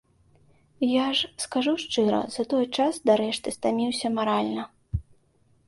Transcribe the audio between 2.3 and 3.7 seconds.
за той час дарэшты